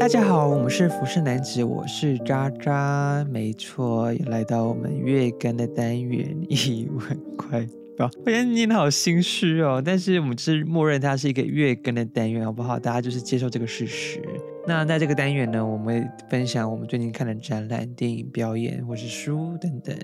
[0.00, 8.08] 大家好，我们是浮世男子，我是渣渣，没错，又来到我们月更的单元，一万块包。
[8.24, 12.80] 我觉得念的好心虚哦，但是我们是默认它是一个月更的单元，好不好？
[12.80, 14.22] 大家就是接受这个事实。
[14.66, 19.94] 那在这个单元呢，我们会分享我们最近看的展览、电影、表演或是书等等，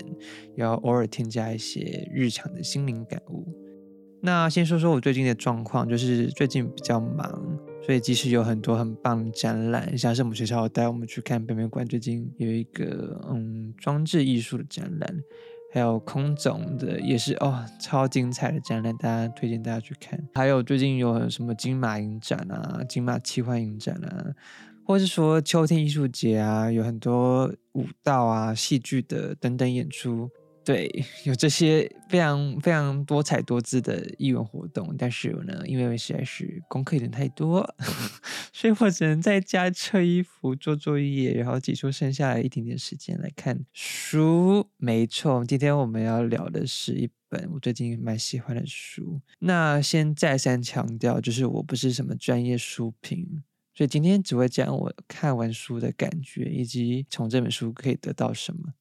[0.55, 3.47] 要偶尔添加一些日常的心灵感悟。
[4.21, 7.56] 那先说说我最近的状况，就是最近比较忙。
[7.87, 15.23] 所以，即使有很多很棒的展览，像是我们学校带我们去看北美馆，最近有一个嗯装置艺术的展览，
[15.71, 20.21] 还有空总的也是哦超精彩的展览，大家推荐大家去看。
[20.33, 24.35] 还有最近有什么金马影展啊、金马奇幻影展啊，
[24.85, 30.29] 或是说秋天艺术节啊，有很多舞蹈啊、戏剧的等等演出。
[30.67, 37.65] 对，有这些非常非常多彩多姿的艺文活动，但是呢，因为实在是功课有点太多，
[38.51, 44.67] 所以我只能在家撤衣服、做作业，然后挤出剩下来一点点时间来看书。
[44.75, 49.21] 没错，今天我们要聊的是一本我最近蛮喜欢的书。
[49.39, 53.41] 那先再三强调，就是我不是什么专业书评，
[53.73, 58.73] 所以今天只会讲我看完书的感觉，以及从这本书可以得到什么。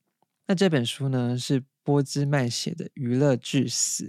[0.48, 1.62] 那这本书呢是。
[1.87, 4.06] 波兹曼写的《娱乐至死》，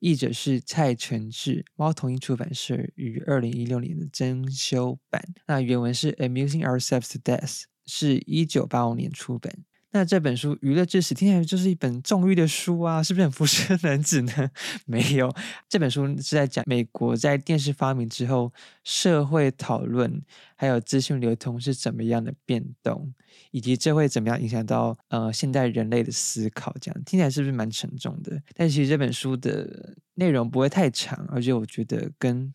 [0.00, 5.22] 译者是蔡承志，猫头鹰出版社于二零一六年的增修版。
[5.46, 9.64] 那原文是 “Amusing ourselves to death”，是一九八五年出版。
[9.92, 14.50] 那这本书《娱乐至死》听起来就是一本纵欲的书啊，是不是很浮世男子呢？
[14.86, 15.34] 没有，
[15.68, 18.52] 这本书是在讲美国在电视发明之后，
[18.84, 20.22] 社会讨论
[20.54, 23.12] 还有资讯流通是怎么样的变动，
[23.50, 26.72] 以及这会怎么样影响到呃现代人类的思考。
[26.80, 28.40] 这样听起来是不是蛮沉重的？
[28.54, 32.52] 但其实这本书的内容不会太长，而且我觉得跟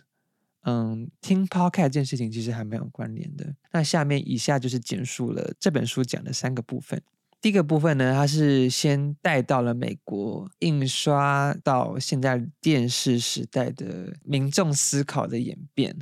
[0.61, 3.53] 嗯听 podcast 这件事情其实还蛮有关联的。
[3.73, 7.01] 那下面以下就是简述了这本书讲的三个部分。
[7.45, 15.95] 第一个部分呢，它是先带到了美国印刷到现在电视时代的民众思考的演变。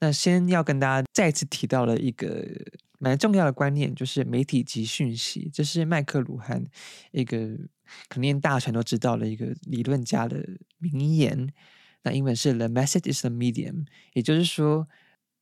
[0.00, 2.44] 那先要跟大家再次提到了一个
[2.98, 5.48] 蛮重要的观念，就是媒体及讯息。
[5.54, 6.64] 这是麦克鲁汉
[7.12, 7.56] 一个
[8.08, 10.44] 肯定大全都知道的一个理论家的
[10.78, 11.48] 名言。
[12.02, 14.88] 那英文是 “The message is the medium”，也就是说，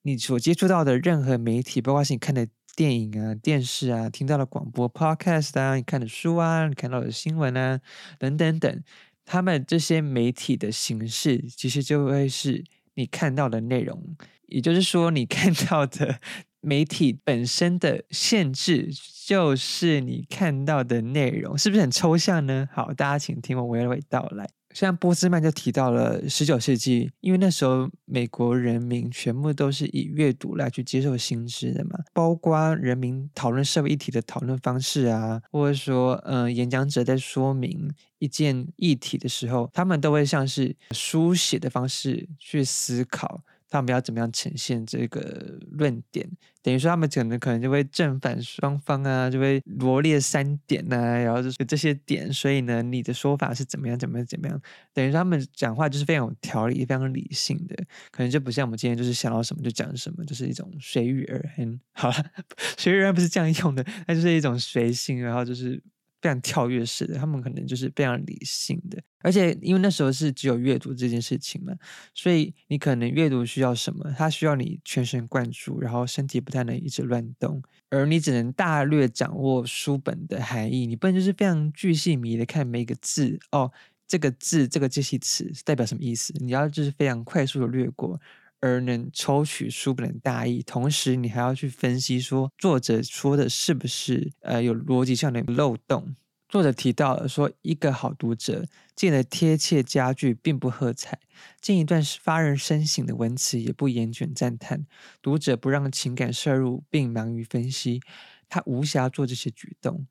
[0.02, 2.46] 你所接触到的任何媒体，包括是你看的。
[2.78, 7.81] 电影啊、电视啊、听到的广播、podcast 啊、你看的书啊、你看到的新闻啊，
[8.21, 8.84] 等等等，
[9.25, 12.62] 他们这些媒体的形式，其实就会是
[12.94, 14.17] 你看到的内容。
[14.47, 16.21] 也就是说，你看到的
[16.61, 18.91] 媒体本身的限制，
[19.27, 22.69] 就是你看到的内容，是不是很抽象呢？
[22.72, 24.49] 好，大家请听我娓娓道来。
[24.75, 43.43] 像波斯曼就提到了十九世纪，因为那时候美国人民全部都是以阅读来去接受新知的嘛，包括人民讨论社会议题的讨论方式啊，或者说，嗯，演讲者在说明一件议题的时候，他们都会像是书写的方式去思考。
[43.71, 46.29] 他们要怎么样呈现这个论点？
[46.62, 53.99] 等于说他们可能可能就会正反双方啊，就会罗列三点呐，然后就是这些点，所以呢，你的说法是怎么样？
[53.99, 54.27] 怎么样？
[54.27, 54.61] 怎么样？
[54.93, 57.77] 等于说他们讲话就是非常有条理、非常理性的，
[58.11, 61.81] 可能就不像我们今天就是想到什么就讲什么，就是一种随遇而安。
[61.93, 62.15] 好了，
[62.77, 65.83] 随遇而安不是这样用的，那就是一种随性，然后就是。
[66.21, 71.73] 非常跳跃式的，他们可能就是非常理性的，而且因为那时候是只有阅读这件事情嘛，
[72.15, 83.71] 所以你可能阅读需要什么，它需要你全神贯注，然后身体不太能一直乱动，而你只能大略掌握书本的含义，你不能就是非常巨细迷的看每一个字哦，
[84.06, 88.21] 这个字这个介系词代表什么意思，你要就是非常快速的略过。
[88.60, 96.16] 而能抽取书本的大意，同时你还要去分析说作者说的是不是呃有逻辑上的漏洞。
[96.48, 98.64] 作者提到了说，一个好读者
[98.94, 101.20] 见的贴切佳句并不喝彩，
[101.60, 104.87] 见一段发人深省的文词也不言卷赞叹。
[105.20, 108.00] 读者不让情感摄入并忙于分析，
[108.49, 110.06] 他无暇做这些举动，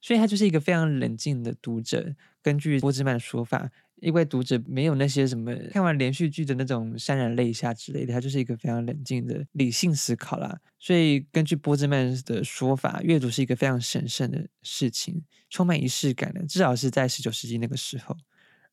[0.00, 2.14] 所以他就是一个非常冷静的读者。
[2.42, 3.70] 根据波兹曼的说法。
[4.00, 10.58] 因为读者没有那些什么看完连续剧的那种潸然泪下之类的，他就是一个非常冷静的理性思考啦。
[10.78, 18.16] 所以根据波兹曼的说法，阅读是一个非常神圣的事情，充满仪式感的，至少是在十九世纪那个时候。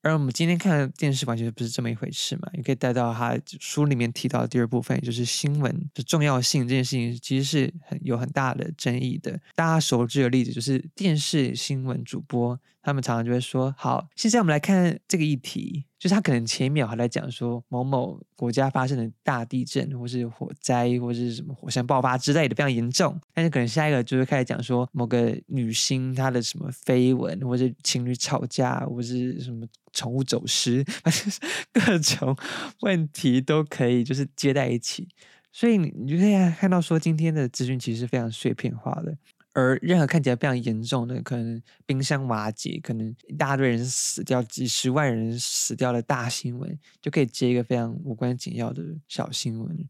[0.01, 2.47] 而我们今天看的电视完全不是这么一回事嘛？
[2.53, 9.41] 也可以带到他书里面提到的第二部分，也就是新闻的重要性这件事情，其实是很有很大的争议的。
[9.55, 12.59] 大家熟知的例子就是电视新闻主播。
[12.85, 31.33] 他们常常就会说：“好，现在我们来看这个议题。”就是他可能前一秒还在讲说某某国家发生的大地震，或是火灾，或是什么火山爆发之类的非常严重，但是可能下一个就会开始讲说某个女星她的什么绯闻，或者情侣吵架，或是什么宠物走失，反正
[31.73, 32.37] 各种
[32.81, 35.07] 问题都可以就是接在一起。
[35.51, 39.17] 所以你你就可以看到说今天的资讯其实非常碎片化的。
[39.55, 49.89] 而任何看起来非常严重的，可能冰箱瓦解，可能一大堆人死掉，几十万人死掉的大新闻，就可以接一个非常无关紧要的小新闻。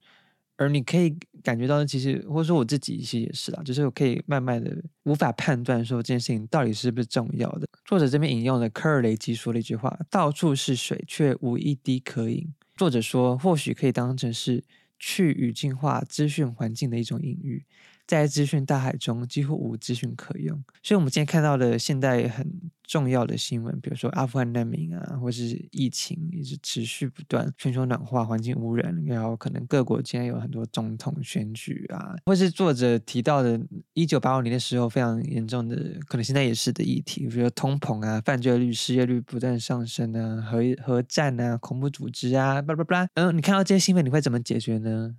[0.56, 4.72] 而你可以感觉到，其实或者说我自己其实也是啦，就是我可以慢慢的
[5.04, 7.68] 无法判断说这件事情到底是不是重要的。
[7.86, 12.48] 作者这边引用了科尔雷基说了一句话：“到处是水，却无一滴可饮。”
[12.78, 14.64] 作者说，或许可以当成是
[15.00, 17.66] 去语境化资讯环境的一种隐喻。
[18.08, 20.64] 在资讯大海中，几乎无资讯可用。
[20.84, 22.46] 所以，我们今天看到的现代很
[22.84, 33.60] 重要的新闻，比如说阿富汗难民啊，或是疫情一直持续不断，全球暖化、环境污染，然后可能各国今天有很多总统选举啊，或是作者提到的
[33.94, 35.76] 一九八五年的时候非常严重的，
[36.08, 43.08] 可能现在也是的议题，比如说通膨啊、犯罪率、失业率不断上升啊、核核战啊、恐怖组织啊，巴拉巴拉。
[43.16, 45.16] 嗯，你看到这些新闻，你会怎么解决呢？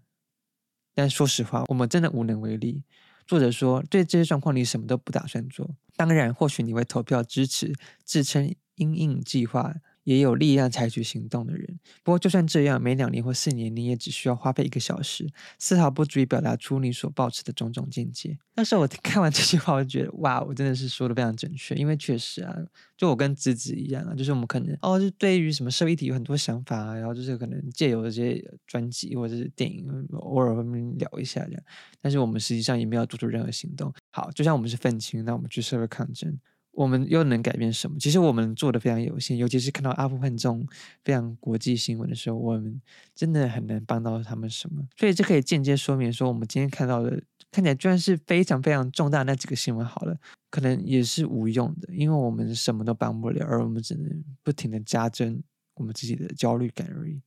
[0.96, 2.82] 但说实话，我们真的无能为力。
[3.26, 5.68] 作者说，对这些状况，你什么都不打算做。
[5.94, 9.74] 当然，或许你会投票支持，自称“阴影计划”。
[10.06, 11.66] 也有力量采取行动的人。
[12.04, 18.38] 不过，就算这样，每两年或四年，你也只需要花费一个小时，丝毫不足以表达出你所抱持的种种见解。
[18.54, 21.74] 那时候我 看完这句话，我就觉得哇，我真的是说的非常准确。
[21.74, 22.56] 因为确实啊，
[22.96, 30.62] 就我跟子子一样啊，就是我们可能哦，就对于什么社会议题有很多想法啊，然后就是可能借由这些专辑或者是电影，偶尔会
[30.98, 31.62] 聊一下这样。
[32.00, 33.92] 但是我们实际上也没有做出任何行动。
[34.10, 36.38] 好，就像我们是愤青，那我们去社会抗争。
[36.76, 37.98] 我们又能改变什么？
[37.98, 40.66] 其实我们做的非常有限，尤其是看到阿富汗这种
[41.02, 42.80] 非常国际新闻的时候，我们
[43.14, 44.86] 真的很难帮到他们什么。
[44.96, 50.14] 所以这可以间接说明说，我们今天看到的看起来居然是非常非常重大那几个新闻，好了，
[50.50, 55.42] 可能也是无用的，因为我们什么都帮不了，而我们只能不停的加增
[55.76, 57.22] 我们自己的焦虑感而已。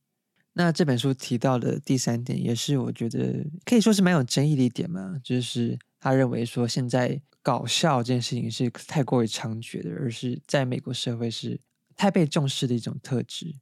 [0.52, 7.20] 那这本书提到的第三点，也是我觉得可以说是蛮有争议的一点嘛，就是他认为说现在。
[7.42, 11.58] 搞笑这件事情是太过于猖獗的，而是在美国社会是
[11.96, 13.56] 太被重视的一种特质。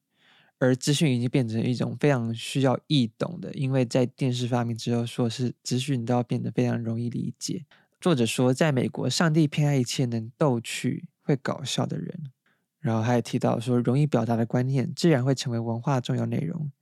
[0.59, 7.65] 而资讯已经变成一种非常需要易懂的，因为在电视发明之后，说是资讯都要变得非常容易理解。
[8.01, 12.33] 作者说，在美国，上帝偏爱一切能逗趣、会搞笑的人。
[12.81, 16.73] 然后他也提到说，容易表达的观念自然会成为文化重要内容。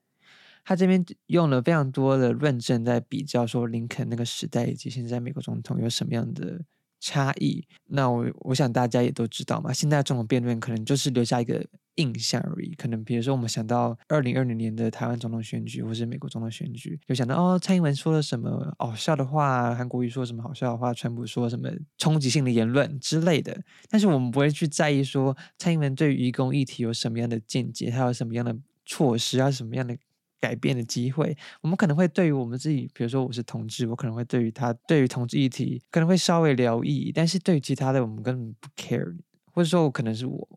[0.67, 6.61] 他这边用了非常多的论证在比较说，林肯那个时代以及现在美国总统有什么样的。
[6.99, 9.71] 差异，那我我想大家也都知道嘛。
[9.71, 11.65] 现在这种辩论可能就是留下一个
[11.97, 12.75] 印象而已。
[12.75, 23.63] 可能比如说，我们想到二零二零年的台湾总统选举，或是美国总统选举，就想到哦，蔡英文说了什么好笑的话，韩国瑜说什么好笑的话，川普说什么冲击性的言论之类的。
[23.91, 29.97] 但是我们不会去在意说，蔡英文对于移工议题有什么样的见解，他有什么样的措施，啊，什么样的。
[30.41, 39.17] 改变的机会，我们可能会对于我们自己，比如说我是同志，我可能会对于他对于同志议题可能会稍微留意，但是对于其他的，我们根本不 care，
[39.53, 40.49] 或者说我可能是我，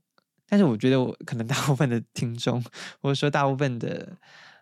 [0.47, 2.61] 但是我觉得我可能大部分的听众，
[3.01, 4.18] 或者说大部分的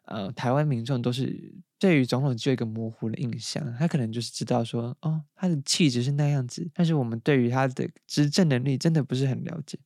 [0.05, 9.79] 呃台湾民众都是对于总统只有一个模糊的印象，他可能就是知道说哦他的气质是那样子，但是我们对于他的执政能力真的不是很了解。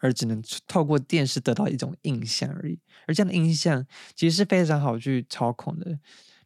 [0.00, 5.98] 而只能透过电视得到一种印象而已，而这样的印象其实是非常好去操控的。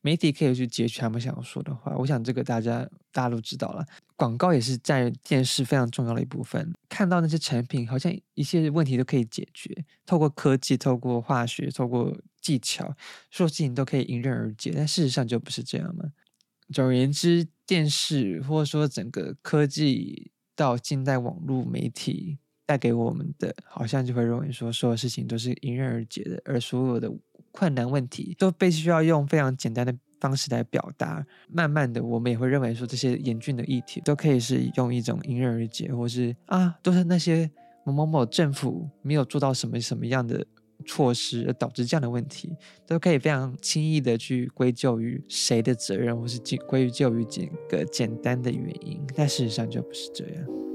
[0.03, 3.83] 媒体可以去截取他们想要说的话，我想这个大家大家都知道了。
[4.17, 6.75] 广告也是在电视非常重要的一部分。
[6.91, 12.85] 看到那些产品，好像一切问题都可以解决，透过科技、透过化学、透过技巧，
[13.31, 14.75] 所有事情都可以迎刃而解。
[14.77, 16.05] 但事实上就不是这样嘛。
[16.71, 22.37] 总而言之，电视或者说整个科技到近代网络媒体。
[22.67, 27.13] 带给我们的，好像就会认为说，所有事情都是迎刃而解的，而所有的
[27.53, 31.25] 困难问题都被需要用非常简单的方式来表达。
[31.49, 37.51] 慢慢的，我们也会认为说，这些严峻的议题都可以是用一种迎刃而解，或是啊，都是那些
[37.85, 40.45] 某某某政府没有做到什么什么样的
[40.87, 42.57] 措施而导致这样的问题，
[42.87, 49.01] 都可以非常轻易的去归咎于谁的责任，或是归咎于几个简单的原因。
[49.15, 50.74] 但事实上就不是这样。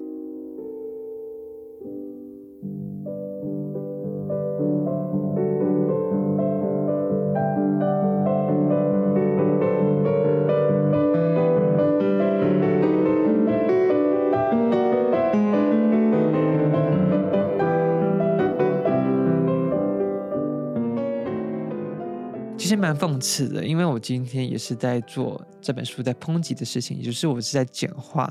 [22.89, 28.27] 蛮讽刺的，因为我今天也是在做这本书在抨击的事情，也就是我是在简化。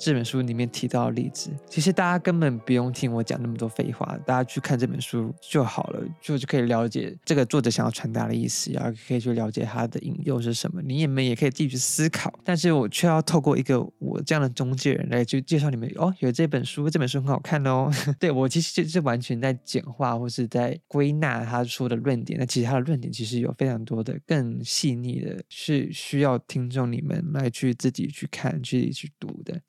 [0.00, 10.80] 这本书里面提到的例子，其实大家根本不用听我讲那么多废话，大家去看这本书就好了，就就可以了解这个作者想要传达的意思，然后可以去了解他的引诱是什么。
[10.80, 17.90] 你们也可以自己去思考，但是我却要透过一个我这样的中介人来去介绍你们哦，有这本书，这本书很好看哦。
[18.18, 29.60] 对我其实就是完全在简化或是在归纳他说的论点，那其实他的论点其实有非常多的更细腻的，是需要听众你们来去自己去看、去去读的。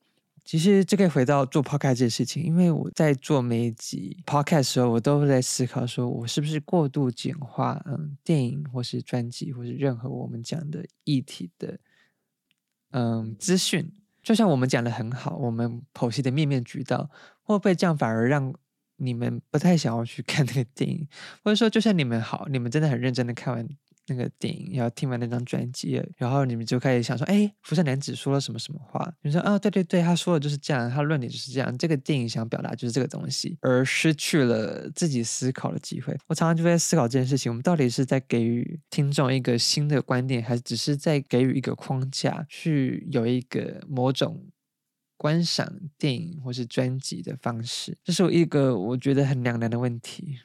[0.43, 11.79] 其实这可以回到做 podcast 这件事情，因为我在做每一集 podcast 的时候，我都会在思考，说我是不是过度简化，嗯，电影或是专辑或是任何我们讲的议题的，
[12.89, 13.91] 嗯，资讯，
[14.23, 17.09] 就像我们讲的很好，我们剖析的面面俱到，
[17.43, 18.53] 会不会这样反而让
[18.97, 21.07] 你们不太想要去看那个电影，
[21.43, 23.69] 或者说就像你们好，你们真的很认真的看完。
[24.11, 44.45] 那个电影，然后听完那张专辑，然后你们就开始想说：“哎，福山男子说了什么什么话？”你说：“啊，对对对，他说的就是这样，他论点就是这样，这个电影想表达就是这个东西，而失去了自己思考的机会。”我常常就在思考这件事情：我们到底是在给予听众一个新的观点，还是只是在给予一个框架，去有一个某种
[45.17, 47.97] 观赏电影或是专辑的方式？
[48.03, 50.39] 这是我一个我觉得很两难的问题。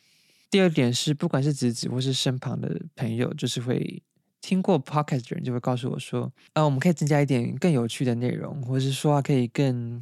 [0.50, 4.03] 第二点是，不管是子子或是身旁的朋友，就是会
[4.41, 10.00] 听过 podcast 的人，就会告诉我说：“啊，我们可以增加一点更有趣的内容，或是说话可以更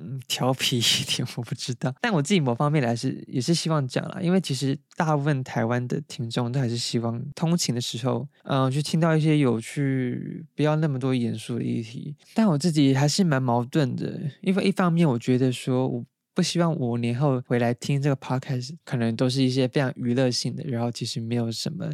[0.00, 12.14] 嗯调皮一点。”我不知道，但我自己某方面来是也是希望讲了，因为其实大部分台湾的听众都还是希望通勤的时候，嗯，去听到一些有趣、不要那么多严肃的议题。
[12.32, 16.04] 但我自己还是蛮矛盾的，因为一方面我觉得说我。
[16.34, 21.88] 不希望五年后回来听这个 podcast，可能都是一些非常娱乐性的，然后其实没有什么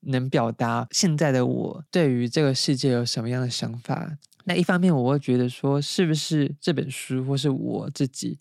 [0.00, 4.16] 能表达现在的我对于这个世界有什么样的想法。
[4.44, 8.38] 那一方面，我会觉得说，是不是这本书或是我自己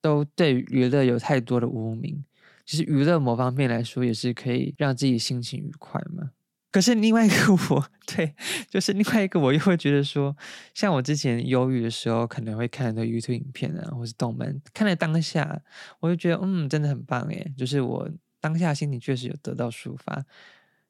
[0.00, 2.24] 都对娱乐有太多的污名？
[2.66, 6.30] 其实娱乐某方面来说，也是可以让自己心情愉快嘛。
[6.74, 8.34] 可是另外一个我， 对，
[8.68, 10.36] 就是另外一个我又会觉得说，
[10.74, 15.62] 像我之前忧郁的时候，可能会看很多 YouTube 影片啊，或是动漫，看了当下，
[16.00, 20.24] 我就觉得嗯，真的很棒诶，就是我当下心情确实有得到抒发。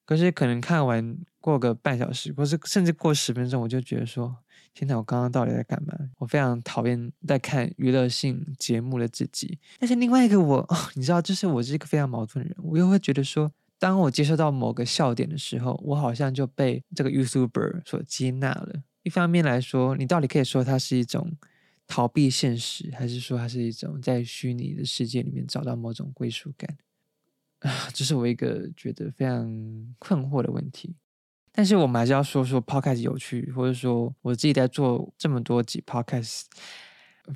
[0.06, 4.34] 可是可能看完过个半小时，或是甚至过十分钟，我就觉得说，
[4.72, 5.92] 天哪，我刚刚到底在干嘛？
[6.16, 9.58] 我非常讨厌在看娱乐性节目的自己。
[9.78, 13.52] 但是另外一个我，哦，你知道，就是我是一个非常矛盾的人，我又会觉得说。
[13.78, 18.82] 当我接受到某个笑点的时候，我好像就被这个 YouTuber 所接纳了。
[19.02, 21.36] 一方面来说，你到底可以说它是一种
[21.86, 26.78] 逃避现实，还是说它是一种在虚拟的世界里面找到某种归属感？
[27.58, 30.96] 啊， 这是我一个觉得非常困惑的问题。
[31.52, 36.44] 但是我们还是要说说 Podcast 有趣，或者说我自己在做这么多集 Podcast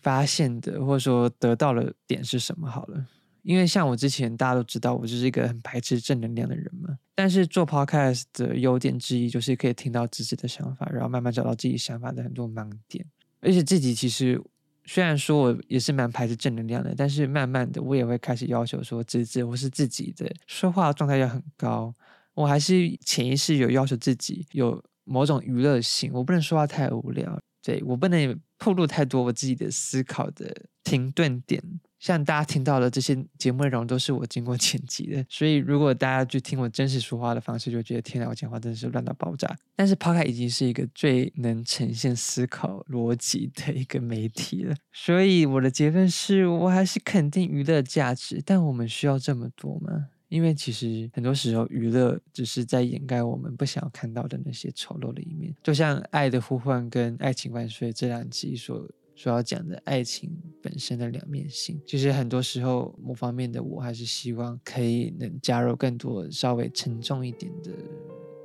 [0.00, 2.70] 发现的，或者说得到的点是什么？
[2.70, 3.06] 好了。
[3.42, 6.98] 因为像我之前大家都知道，我就是一个很排斥正能量的人嘛。
[7.14, 13.04] 但是做 podcast 的优点之一，就是可以听到自己的想法，然后慢慢找到自己想法的很多盲点。
[13.40, 14.40] 而且自己其实
[14.84, 21.94] 虽然说我也是蛮排斥正能量的，但是慢慢的我也会开始要求说，自己或是自己的说话状态要很高。
[22.34, 30.54] 我还是潜意识有要求自己有某种娱乐性，我不能说话太无聊，对我不能透露太多我自己的思考的
[30.84, 31.60] 停顿点。
[31.98, 39.56] 像大家听到的这些节目内容都是我经过剪辑的，所以如果大家去听我真实说话的方式，就觉得天哪，我讲话真的是乱到爆炸。
[39.74, 50.06] 但是抛开已经是一个最能呈现思考逻辑的一个媒体了，所以我的结论是我还是肯定娱乐价值，但我们需要这么多吗？
[50.28, 58.88] 因为其实很多时候娱乐只是在掩盖我们不想要看到的那些丑陋的一面，就像《爱的呼唤》跟《爱情万岁》这两集所。
[59.18, 60.30] 所要讲的爱情
[60.62, 67.72] 本身的两面性，其实很多时候某方面的我还是希望可以能加入更多稍微沉重一点的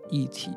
[0.09, 0.49] 议题，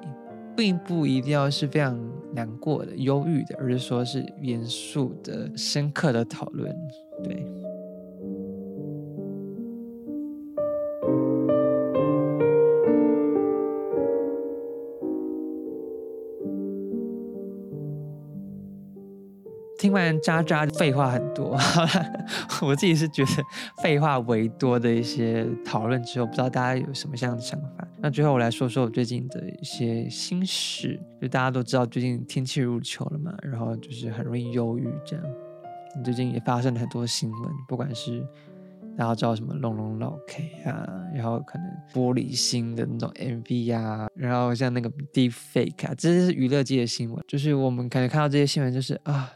[0.56, 2.00] 并不一定要是非常
[2.32, 6.74] 难过的、忧郁的，而是说是严肃的、深刻的讨论，
[7.22, 7.65] 对。
[19.96, 21.56] 听完渣渣废话很多，
[22.62, 23.30] 我自己是觉得
[23.82, 27.88] 废话为多的一些讨论之后，不知道大家有什么样的想法？
[27.98, 31.00] 那最后我来说说我最近的一些心事。
[31.20, 35.24] 就大家都知道最近天气入秋了嘛，然后就是很容易忧郁这样。
[36.04, 38.22] 最近也发生了很多新闻，不管是
[38.98, 47.24] 大家知道什么龙龙老 K 啊，然后可能玻璃心的那种 MV 啊，然后像那个 Deep Fake 啊，这些是娱乐界的新闻。
[47.26, 49.32] 就是我们可能看到这些新闻，就是啊，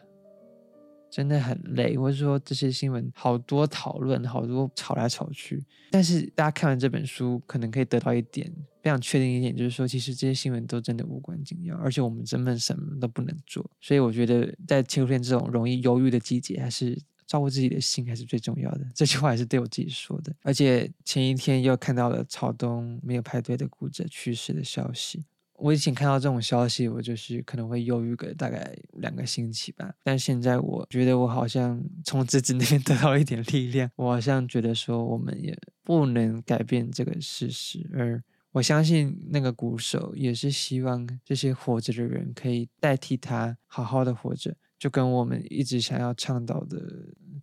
[1.10, 5.62] 真的很累，或者说这些新闻好多讨论，好多吵来吵去。
[5.90, 8.50] 但是大家看完这本书，可能可以得到一点
[8.82, 13.68] 非常确定一点，就是说，其实这些新闻都真的无关紧要，而且我们根本什么都不能做。
[13.80, 16.96] 所以我觉得，在秋天这种容易忧郁的季节，还是。
[17.26, 20.34] 照顾自己的心还是最重要的，这句话也是对我自己说的。
[20.42, 25.24] 而且前一天又看到了朝东没有排队的顾者去世的消息。
[25.60, 29.94] 我以前看到这种消息，我就是可能会忧郁个大概两个星期吧。
[30.02, 44.56] 但现在我觉得我好像从自己那边 得到一点力量，我好像觉得说我们也不能改变这个事实，而我相信那个鼓手也是希望这些活着的人可以代替他好好的活着。
[44.78, 46.80] 就跟我们一直想要倡导的，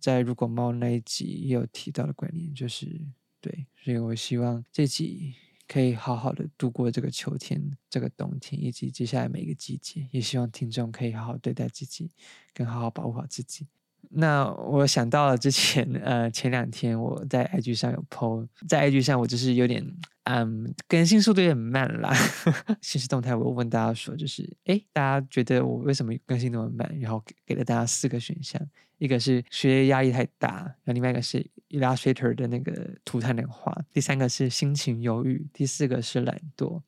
[0.00, 3.00] 在如果猫那一集也有提到的观念，就是
[3.40, 5.34] 对，所以我希望这集
[5.68, 12.10] 可以好好的度过这个秋天、这个冬天以及接下来每个季节，也希望听众可以好好对待自己，
[12.54, 13.66] 更好好保护好自己。
[14.10, 19.84] 那我想到了之前，呃，前两天我在 IG 上有 PO，在 IG 上我就是有点，
[20.22, 22.14] 嗯，更新速度有点慢啦。
[22.80, 26.98] 现实动态我问大家说，就是，哎，大家觉得我为什么更新那么慢？
[27.00, 28.58] 然后给了大家四个选项，
[28.98, 36.82] 一个是学业压力太大，然后另外一个是 Illustrator 的那个图太难画，第三个是心情忧郁，第四个是懒惰。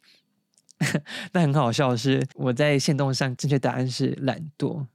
[1.33, 4.87] 那很好笑的是，我在线动上正确答案是懒惰。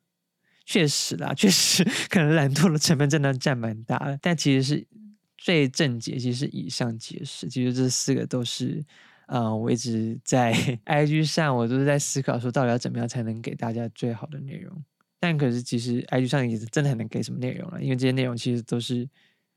[0.65, 4.87] 确实啦，确实可能懒惰的成分真的占蛮大的，但其实是
[5.37, 7.47] 最正解，其实是以上解释。
[7.47, 8.83] 其实这四个都是，
[9.27, 10.51] 呃，我一直在
[10.85, 14.83] IG 上，我都是在思考说，到底要怎么样才能给大家最好的内容。
[15.25, 19.09] 但可是其实 IG 上也是真的很能给什么内容了，因为这些内容其实都是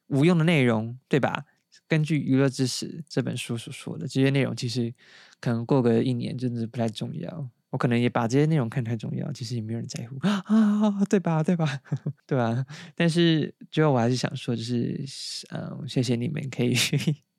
[0.06, 1.44] 无用的内容，对吧？
[1.86, 4.90] 根据《娱乐知识》这本书所说的，这些内容其实
[5.40, 7.50] 可能过个一年，真的是不太重要。
[7.68, 11.42] 我可能也把这些内容看太重要，其实也没有人在乎 啊，对吧？
[11.42, 11.80] 对吧？
[12.26, 12.64] 对吧？
[12.96, 15.04] 但是最后我还是想说，就是
[15.50, 16.74] 嗯，谢谢你们可以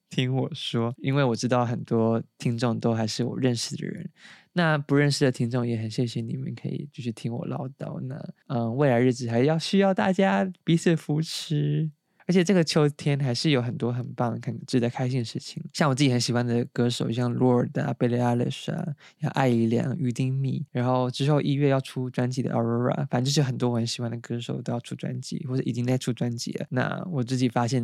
[0.09, 4.09] 听我说，因为我知道很多听众都还是我认识的人，
[4.53, 7.99] 那不认识的听众也很谢谢你们可以继续听我唠叨。
[8.01, 8.15] 那
[8.47, 11.91] 嗯，未来日子还要需要大家彼此扶持。
[12.27, 26.67] 而且这个秋天还是有很多很棒、很值得开心的事情，像我自己很喜欢的歌手，像 Lord 啊、Billie Eilish 啊、像艾怡良、于丁密，然后之后一月要出专辑的 Aurora，反正就是很多我很喜欢的歌手都要出专辑，或者已经在出专辑了。
[26.69, 27.83] 那我自己发现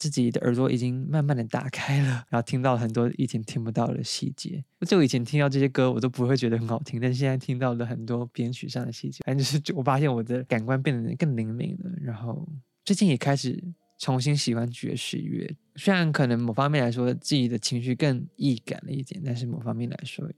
[0.00, 4.64] 自己的耳朵已经慢慢的打开了，然后听到很多以前听不到的细节。
[4.84, 12.48] 就以前听到这些歌，我都不会觉得很好听，但现在听到了很多编曲上的细节，反正就是我发现我的感官变得更灵敏了，然后
[12.84, 13.62] 最近也开始。
[14.02, 20.34] 重新喜欢爵士乐，虽然可能某方面来说自己的情绪更易感了一点，但是某方面来说，自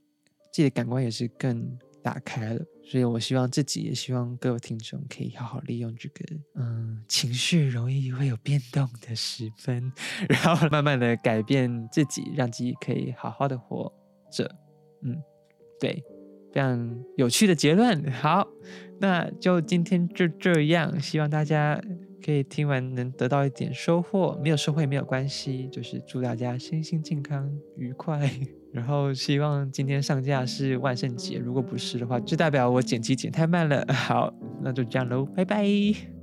[0.51, 2.63] 己的感官也是更打开了。
[2.83, 9.91] 所以我希望自己，也希望各位听众可以好好利用这个，嗯，情绪容易会有变动的时分，
[10.27, 13.91] 然后慢慢的改变自己，让自己可以好好的活
[14.31, 14.53] 着。
[15.01, 15.15] 嗯，
[15.79, 16.03] 对，
[16.51, 18.11] 非常有趣的结论。
[18.11, 18.47] 好，
[18.99, 21.81] 那就今天就这样，希望大家。
[22.23, 28.29] 可以听完能得到一点收获，没有收获也没有关系，就是祝大家身心健康愉快。
[28.71, 33.85] 然后希望今天上架是万圣节，如果不是的话，就代表我剪辑剪太慢了。
[33.93, 36.22] 好，那就这样喽，拜拜。